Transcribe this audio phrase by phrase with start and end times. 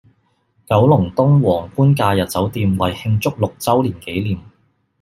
[0.65, 4.39] 九龍東皇冠假日酒店為慶祝六週年紀念